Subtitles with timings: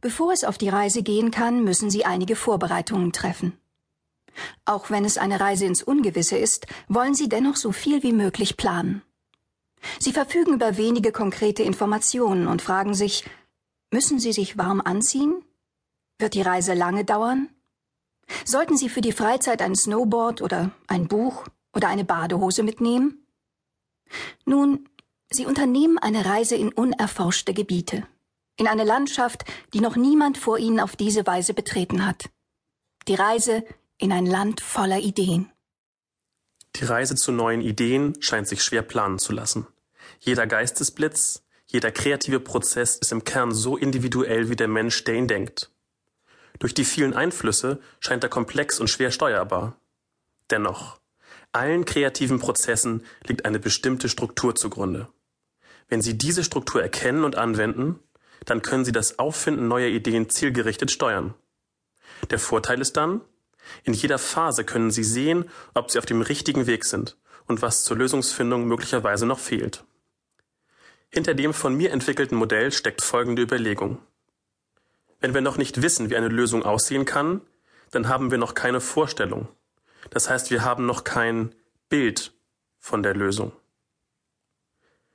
[0.00, 3.58] Bevor es auf die Reise gehen kann, müssen Sie einige Vorbereitungen treffen.
[4.64, 8.56] Auch wenn es eine Reise ins Ungewisse ist, wollen Sie dennoch so viel wie möglich
[8.56, 9.02] planen.
[9.98, 13.24] Sie verfügen über wenige konkrete Informationen und fragen sich,
[13.90, 15.44] müssen Sie sich warm anziehen?
[16.18, 17.48] Wird die Reise lange dauern?
[18.44, 23.26] Sollten Sie für die Freizeit ein Snowboard oder ein Buch oder eine Badehose mitnehmen?
[24.44, 24.88] Nun,
[25.30, 28.06] Sie unternehmen eine Reise in unerforschte Gebiete,
[28.58, 32.28] in eine Landschaft, die noch niemand vor Ihnen auf diese Weise betreten hat.
[33.06, 33.64] Die Reise
[33.96, 35.50] in ein Land voller Ideen.
[36.76, 39.66] Die Reise zu neuen Ideen scheint sich schwer planen zu lassen.
[40.20, 45.28] Jeder Geistesblitz, jeder kreative Prozess ist im Kern so individuell wie der Mensch, der ihn
[45.28, 45.70] denkt.
[46.58, 49.76] Durch die vielen Einflüsse scheint er komplex und schwer steuerbar.
[50.50, 50.98] Dennoch,
[51.52, 55.08] allen kreativen Prozessen liegt eine bestimmte Struktur zugrunde.
[55.88, 58.00] Wenn Sie diese Struktur erkennen und anwenden,
[58.48, 61.34] dann können Sie das Auffinden neuer Ideen zielgerichtet steuern.
[62.30, 63.20] Der Vorteil ist dann,
[63.84, 67.84] in jeder Phase können Sie sehen, ob Sie auf dem richtigen Weg sind und was
[67.84, 69.84] zur Lösungsfindung möglicherweise noch fehlt.
[71.10, 73.98] Hinter dem von mir entwickelten Modell steckt folgende Überlegung.
[75.20, 77.42] Wenn wir noch nicht wissen, wie eine Lösung aussehen kann,
[77.90, 79.48] dann haben wir noch keine Vorstellung.
[80.10, 81.54] Das heißt, wir haben noch kein
[81.88, 82.32] Bild
[82.78, 83.52] von der Lösung.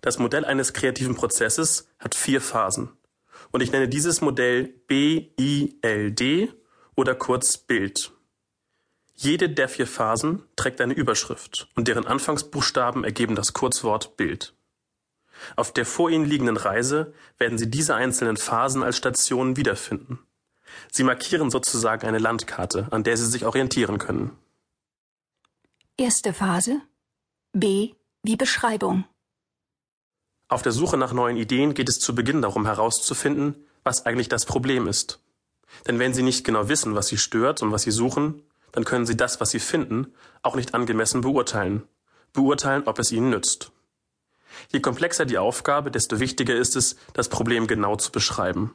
[0.00, 2.90] Das Modell eines kreativen Prozesses hat vier Phasen.
[3.50, 6.54] Und ich nenne dieses Modell BILD
[6.94, 8.12] oder kurz Bild.
[9.14, 14.54] Jede der vier Phasen trägt eine Überschrift und deren Anfangsbuchstaben ergeben das Kurzwort Bild.
[15.56, 20.18] Auf der vor Ihnen liegenden Reise werden Sie diese einzelnen Phasen als Stationen wiederfinden.
[20.90, 24.36] Sie markieren sozusagen eine Landkarte, an der Sie sich orientieren können.
[25.96, 26.80] Erste Phase
[27.52, 29.04] B wie Beschreibung.
[30.50, 34.44] Auf der Suche nach neuen Ideen geht es zu Beginn darum herauszufinden, was eigentlich das
[34.44, 35.20] Problem ist.
[35.86, 39.06] Denn wenn Sie nicht genau wissen, was Sie stört und was Sie suchen, dann können
[39.06, 40.12] Sie das, was Sie finden,
[40.42, 41.84] auch nicht angemessen beurteilen.
[42.32, 43.70] Beurteilen, ob es Ihnen nützt.
[44.72, 48.74] Je komplexer die Aufgabe, desto wichtiger ist es, das Problem genau zu beschreiben.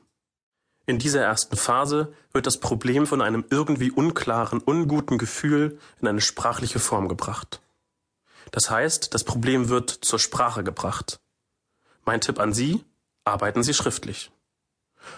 [0.86, 6.22] In dieser ersten Phase wird das Problem von einem irgendwie unklaren, unguten Gefühl in eine
[6.22, 7.59] sprachliche Form gebracht.
[8.52, 11.19] Das heißt, das Problem wird zur Sprache gebracht.
[12.06, 12.86] Mein Tipp an Sie,
[13.24, 14.32] arbeiten Sie schriftlich.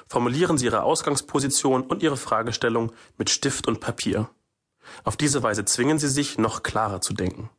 [0.08, 4.30] Formulieren Sie Ihre Ausgangsposition und Ihre Fragestellung mit Stift und Papier.
[5.04, 7.50] Auf diese Weise zwingen Sie sich, noch klarer zu denken.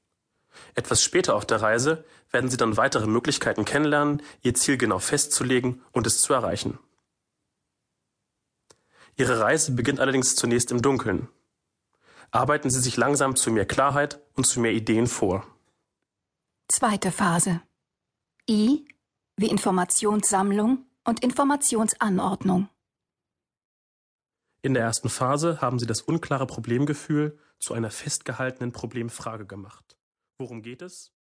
[0.75, 5.83] Etwas später auf der Reise werden Sie dann weitere Möglichkeiten kennenlernen, Ihr Ziel genau festzulegen
[5.93, 6.79] und es zu erreichen.
[9.17, 11.29] Ihre Reise beginnt allerdings zunächst im Dunkeln.
[12.31, 15.47] Arbeiten Sie sich langsam zu mehr Klarheit und zu mehr Ideen vor.
[16.69, 17.63] Zweite Phase.
[18.49, 18.85] I
[19.39, 22.69] wie Informationssammlung und Informationsanordnung.
[24.61, 29.97] In der ersten Phase haben Sie das unklare Problemgefühl zu einer festgehaltenen Problemfrage gemacht.
[30.39, 31.13] Worum geht es?